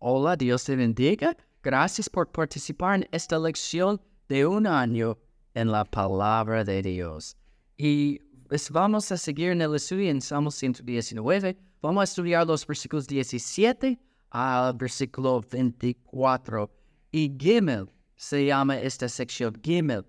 Hola, 0.00 0.36
Dios 0.36 0.62
te 0.62 0.76
bendiga. 0.76 1.36
Gracias 1.60 2.08
por 2.08 2.30
participar 2.30 3.00
en 3.00 3.08
esta 3.10 3.36
lección 3.36 4.00
de 4.28 4.46
un 4.46 4.64
año 4.64 5.18
en 5.54 5.72
la 5.72 5.84
palabra 5.84 6.62
de 6.62 6.82
Dios. 6.82 7.36
Y 7.76 8.20
pues, 8.46 8.70
vamos 8.70 9.10
a 9.10 9.16
seguir 9.16 9.50
en 9.50 9.60
el 9.60 9.74
estudio 9.74 10.08
en 10.08 10.20
Salmo 10.20 10.52
119. 10.52 11.58
Vamos 11.82 12.00
a 12.00 12.04
estudiar 12.04 12.46
los 12.46 12.64
versículos 12.64 13.08
17 13.08 13.98
al 14.30 14.74
versículo 14.74 15.40
24. 15.40 16.70
Y 17.10 17.36
Gimel 17.36 17.90
se 18.14 18.46
llama 18.46 18.78
esta 18.78 19.08
sección 19.08 19.60
Gimel, 19.64 20.06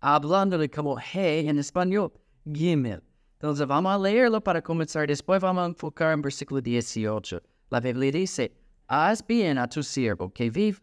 hablándole 0.00 0.70
como 0.70 0.96
G 0.96 1.46
en 1.46 1.58
español, 1.58 2.10
Gimel. 2.50 3.02
Entonces 3.34 3.66
vamos 3.66 3.92
a 3.92 3.98
leerlo 3.98 4.40
para 4.40 4.62
comenzar. 4.62 5.06
Después 5.06 5.42
vamos 5.42 5.62
a 5.62 5.66
enfocar 5.66 6.14
en 6.14 6.22
versículo 6.22 6.62
18. 6.62 7.42
La 7.68 7.80
Biblia 7.80 8.12
dice, 8.12 8.65
haz 8.88 9.26
bien 9.26 9.58
a 9.58 9.68
tu 9.68 9.82
siervo 9.82 10.30
que 10.30 10.50
vive 10.50 10.78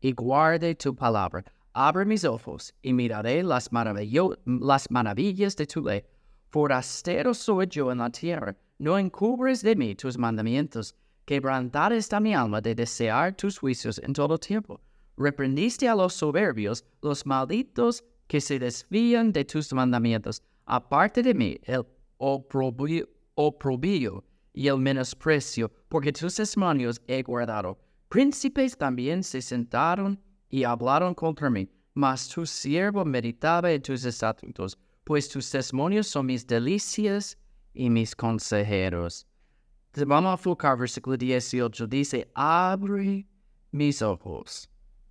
y 0.00 0.12
guarde 0.12 0.74
tu 0.74 0.94
palabra. 0.94 1.44
Abre 1.72 2.04
mis 2.04 2.24
ojos 2.24 2.72
y 2.82 2.92
miraré 2.92 3.42
las, 3.42 3.70
las 3.72 4.90
maravillas 4.90 5.56
de 5.56 5.66
tu 5.66 5.82
ley. 5.82 6.02
Forastero 6.50 7.34
soy 7.34 7.66
yo 7.66 7.92
en 7.92 7.98
la 7.98 8.10
tierra, 8.10 8.56
no 8.78 8.96
encubres 8.98 9.62
de 9.62 9.76
mí 9.76 9.94
tus 9.94 10.16
mandamientos. 10.16 10.94
Quebrantada 11.24 11.94
está 11.94 12.20
mi 12.20 12.34
alma 12.34 12.60
de 12.60 12.74
desear 12.74 13.36
tus 13.36 13.58
juicios 13.58 13.98
en 13.98 14.14
todo 14.14 14.38
tiempo. 14.38 14.80
Reprendiste 15.16 15.88
a 15.88 15.94
los 15.94 16.14
soberbios, 16.14 16.84
los 17.02 17.26
malditos 17.26 18.02
que 18.28 18.40
se 18.40 18.58
desvían 18.58 19.32
de 19.32 19.44
tus 19.44 19.72
mandamientos. 19.72 20.42
Aparte 20.64 21.22
de 21.22 21.34
mí 21.34 21.58
el 21.64 21.84
oprobio 22.16 23.08
y 24.58 24.66
el 24.66 24.78
menosprecio, 24.78 25.70
porque 25.88 26.12
tus 26.12 26.34
testimonios 26.34 27.00
he 27.06 27.22
guardado. 27.22 27.78
Príncipes 28.08 28.76
también 28.76 29.22
se 29.22 29.40
sentaron 29.40 30.20
y 30.50 30.64
hablaron 30.64 31.14
contra 31.14 31.48
mí, 31.48 31.70
mas 31.94 32.28
tu 32.28 32.44
siervo 32.44 33.04
meditaba 33.04 33.70
en 33.70 33.80
tus 33.80 34.04
estatutos, 34.04 34.76
pues 35.04 35.28
tus 35.28 35.48
testimonios 35.48 36.08
son 36.08 36.26
mis 36.26 36.44
delicias 36.44 37.38
y 37.72 37.88
mis 37.88 38.16
consejeros. 38.16 39.28
Vamos 39.94 40.30
a 40.30 40.32
enfocar 40.32 40.76
versículo 40.76 41.16
18. 41.16 41.86
Dice, 41.86 42.28
abre 42.34 43.28
mis 43.70 44.02
ojos 44.02 44.68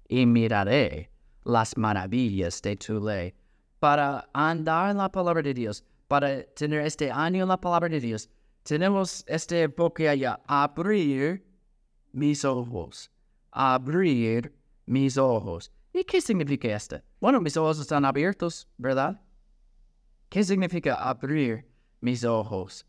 y 0.09 0.25
miraré 0.25 1.09
las 1.45 1.77
maravillas 1.77 2.61
de 2.61 2.75
tu 2.75 2.99
ley. 2.99 3.33
Para 3.79 4.27
andar 4.33 4.91
en 4.91 4.97
la 4.97 5.09
palabra 5.09 5.41
de 5.41 5.53
Dios, 5.53 5.85
para 6.09 6.43
tener 6.53 6.81
este 6.81 7.09
año 7.09 7.43
en 7.43 7.47
la 7.47 7.61
palabra 7.61 7.87
de 7.87 8.01
Dios, 8.01 8.29
tenemos 8.67 9.23
este 9.27 9.61
enfoque 9.61 10.09
allá, 10.09 10.41
abrir 10.45 11.41
mis 12.11 12.43
ojos, 12.43 13.09
abrir 13.49 14.53
mis 14.85 15.17
ojos. 15.17 15.71
¿Y 15.93 16.03
qué 16.03 16.19
significa 16.19 16.75
esto? 16.75 17.01
Bueno, 17.21 17.39
mis 17.39 17.55
ojos 17.55 17.79
están 17.79 18.03
abiertos, 18.03 18.67
¿verdad? 18.77 19.21
¿Qué 20.27 20.43
significa 20.43 20.95
abrir 20.95 21.65
mis 22.01 22.25
ojos? 22.25 22.85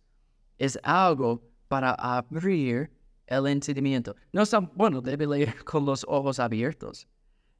Es 0.58 0.76
algo 0.82 1.48
para 1.68 1.92
abrir 1.92 2.90
el 3.28 3.46
entendimiento. 3.46 4.16
No 4.32 4.42
está, 4.42 4.58
bueno, 4.58 5.00
debe 5.00 5.28
leer 5.28 5.62
con 5.64 5.86
los 5.86 6.04
ojos 6.08 6.40
abiertos. 6.40 7.06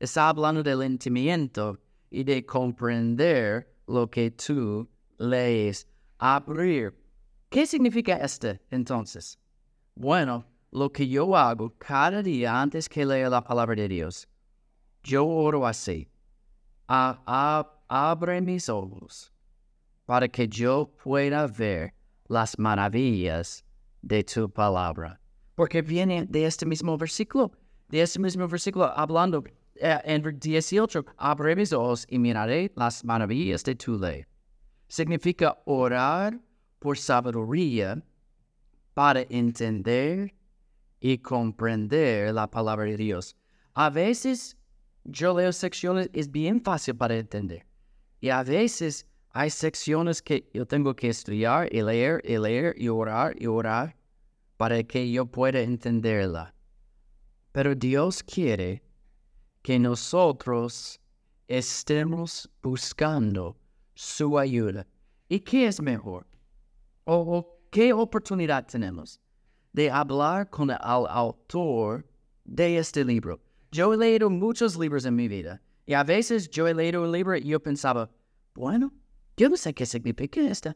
Está 0.00 0.30
hablando 0.30 0.64
del 0.64 0.82
entendimiento 0.82 1.78
y 2.10 2.24
de 2.24 2.44
comprender 2.44 3.72
lo 3.86 4.10
que 4.10 4.32
tú 4.32 4.88
lees. 5.18 5.86
Abrir. 6.18 7.07
¿Qué 7.50 7.66
significa 7.66 8.16
este 8.16 8.60
entonces? 8.70 9.38
Bueno, 9.94 10.44
lo 10.70 10.92
que 10.92 11.08
yo 11.08 11.34
hago 11.34 11.74
cada 11.78 12.22
día 12.22 12.60
antes 12.60 12.90
que 12.90 13.06
lea 13.06 13.30
la 13.30 13.42
palabra 13.42 13.74
de 13.74 13.88
Dios, 13.88 14.28
yo 15.02 15.26
oro 15.26 15.66
así. 15.66 16.10
abre 16.86 18.42
mis 18.42 18.68
ojos 18.68 19.32
para 20.04 20.28
que 20.28 20.46
yo 20.46 20.90
pueda 21.02 21.46
ver 21.46 21.94
las 22.28 22.58
maravillas 22.58 23.64
de 24.02 24.22
tu 24.24 24.50
palabra. 24.50 25.18
Porque 25.54 25.80
viene 25.80 26.26
de 26.26 26.44
este 26.44 26.66
mismo 26.66 26.98
versículo, 26.98 27.52
de 27.88 28.02
este 28.02 28.18
mismo 28.18 28.46
versículo 28.46 28.92
hablando 28.94 29.42
eh, 29.74 29.98
en 30.04 30.38
18, 30.38 31.02
abre 31.16 31.56
mis 31.56 31.72
ojos 31.72 32.04
y 32.10 32.18
miraré 32.18 32.70
las 32.76 33.02
maravillas 33.06 33.64
de 33.64 33.74
tu 33.74 33.98
ley. 33.98 34.26
Significa 34.86 35.58
orar 35.64 36.38
por 36.78 36.96
sabiduría 36.96 38.02
para 38.94 39.22
entender 39.28 40.34
y 41.00 41.18
comprender 41.18 42.34
la 42.34 42.50
palabra 42.50 42.84
de 42.84 42.96
Dios. 42.96 43.36
A 43.74 43.90
veces 43.90 44.56
yo 45.04 45.36
leo 45.38 45.52
secciones, 45.52 46.10
es 46.12 46.30
bien 46.30 46.60
fácil 46.60 46.96
para 46.96 47.16
entender. 47.16 47.64
Y 48.20 48.30
a 48.30 48.42
veces 48.42 49.06
hay 49.30 49.50
secciones 49.50 50.20
que 50.20 50.48
yo 50.52 50.66
tengo 50.66 50.94
que 50.94 51.08
estudiar 51.08 51.72
y 51.72 51.82
leer 51.82 52.20
y 52.24 52.38
leer 52.38 52.74
y 52.76 52.88
orar 52.88 53.34
y 53.40 53.46
orar 53.46 53.96
para 54.56 54.82
que 54.82 55.10
yo 55.10 55.26
pueda 55.26 55.60
entenderla. 55.60 56.54
Pero 57.52 57.74
Dios 57.74 58.22
quiere 58.22 58.82
que 59.62 59.78
nosotros 59.78 61.00
estemos 61.46 62.50
buscando 62.62 63.56
su 63.94 64.38
ayuda. 64.38 64.86
¿Y 65.28 65.40
qué 65.40 65.66
es 65.66 65.80
mejor? 65.80 66.26
¿O 67.10 67.58
qué 67.70 67.94
oportunidad 67.94 68.66
tenemos 68.66 69.18
de 69.72 69.90
hablar 69.90 70.50
con 70.50 70.68
el 70.68 70.76
autor 70.82 72.04
de 72.44 72.76
este 72.76 73.02
libro? 73.02 73.40
Yo 73.72 73.94
he 73.94 73.96
leído 73.96 74.28
muchos 74.28 74.76
libros 74.76 75.06
en 75.06 75.16
mi 75.16 75.26
vida 75.26 75.62
y 75.86 75.94
a 75.94 76.04
veces 76.04 76.50
yo 76.50 76.68
he 76.68 76.74
leído 76.74 77.02
un 77.02 77.10
libro 77.10 77.34
y 77.34 77.44
yo 77.44 77.60
pensaba, 77.60 78.10
bueno, 78.54 78.92
yo 79.38 79.48
no 79.48 79.56
sé 79.56 79.72
qué 79.72 79.86
significa 79.86 80.42
esto. 80.42 80.74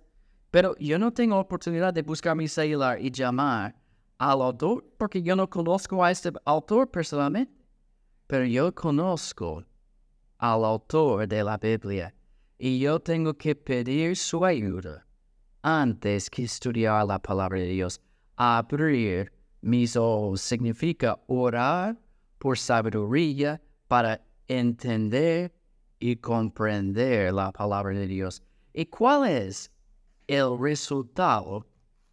Pero 0.51 0.75
yo 0.79 0.99
no 0.99 1.13
tengo 1.13 1.39
oportunidad 1.39 1.93
de 1.93 2.01
buscar 2.01 2.35
mi 2.35 2.49
celular 2.49 2.99
y 2.99 3.11
llamar 3.11 3.77
al 4.17 4.41
autor 4.41 4.87
porque 4.97 5.21
yo 5.21 5.37
no 5.37 5.51
conozco 5.51 6.03
a 6.03 6.11
este 6.11 6.33
autor 6.47 6.91
personalmente. 6.91 7.53
Pero 8.27 8.47
yo 8.47 8.75
conozco 8.75 9.67
al 10.39 10.65
autor 10.65 11.29
de 11.29 11.45
la 11.45 11.59
Biblia 11.59 12.15
y 12.57 12.79
yo 12.79 13.01
tengo 13.01 13.35
que 13.35 13.55
pedir 13.55 14.17
su 14.17 14.43
ayuda 14.47 15.07
antes 15.63 16.29
que 16.29 16.45
estudiar 16.45 17.07
la 17.07 17.19
palabra 17.19 17.59
de 17.59 17.67
Dios. 17.67 18.01
Abrir 18.37 19.33
mis 19.61 19.97
ojos 19.97 20.41
significa 20.41 21.21
orar 21.29 21.97
por 22.39 22.59
sabiduría 22.59 23.61
para 23.89 24.21
entender 24.49 25.53
y 26.01 26.17
comprender 26.17 27.33
la 27.33 27.53
palabra 27.53 27.95
de 27.95 28.07
Dios. 28.07 28.43
¿Y 28.75 28.87
cuál 28.87 29.29
es 29.29 29.71
el 30.27 30.59
resultado 30.59 31.67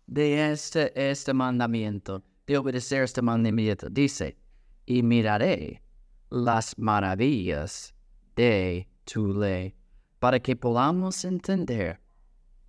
de 0.05 0.51
este, 0.51 0.91
este 0.95 1.33
mandamiento, 1.33 2.21
de 2.45 2.57
obedecer 2.57 3.03
este 3.03 3.21
mandamiento? 3.21 3.89
Dice, 3.89 4.37
y 4.85 5.01
miraré 5.01 5.81
las 6.29 6.77
maravillas 6.77 7.93
de 8.35 8.87
tu 9.05 9.33
ley. 9.33 9.73
Para 10.19 10.39
que 10.39 10.55
podamos 10.55 11.23
entender 11.23 11.99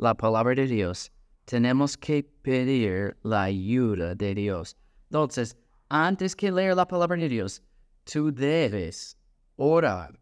la 0.01 0.15
palabra 0.15 0.55
de 0.55 0.67
Dios, 0.67 1.13
tenemos 1.45 1.95
que 1.95 2.23
pedir 2.23 3.19
la 3.23 3.43
ayuda 3.43 4.15
de 4.15 4.35
Dios. 4.35 4.75
Entonces, 5.11 5.57
antes 5.91 6.35
que 6.35 6.51
leer 6.51 6.75
la 6.75 6.87
palabra 6.87 7.19
de 7.19 7.29
Dios, 7.29 7.63
tú 8.05 8.33
debes 8.33 9.19
orar 9.57 10.19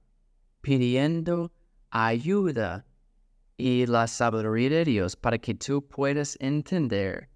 pidiendo 0.62 1.52
ayuda 1.90 2.84
y 3.56 3.86
la 3.86 4.08
sabiduría 4.08 4.70
de 4.70 4.84
Dios 4.84 5.14
para 5.14 5.38
que 5.38 5.54
tú 5.54 5.80
puedas 5.80 6.36
entender 6.40 7.28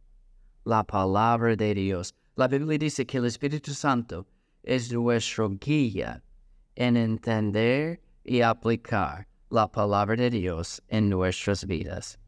la 0.65 0.83
palabra 0.83 1.55
de 1.55 1.75
Dios. 1.75 2.13
La 2.35 2.49
Biblia 2.49 2.77
dice 2.77 3.07
que 3.07 3.19
el 3.19 3.27
Espíritu 3.27 3.73
Santo 3.73 4.27
es 4.65 4.93
nuestro 4.93 5.49
guía 5.51 6.25
en 6.75 6.97
entender 6.97 8.01
y 8.25 8.41
aplicar 8.41 9.29
la 9.49 9.71
palabra 9.71 10.17
de 10.17 10.31
Dios 10.31 10.83
en 10.89 11.09
nuestras 11.09 11.65
vidas. 11.65 12.19